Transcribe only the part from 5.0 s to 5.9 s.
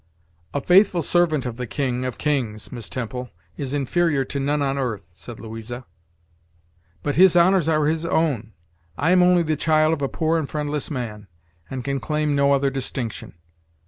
said Louisa;